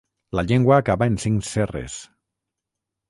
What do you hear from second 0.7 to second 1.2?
acaba en